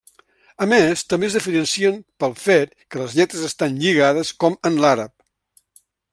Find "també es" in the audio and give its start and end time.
1.11-1.35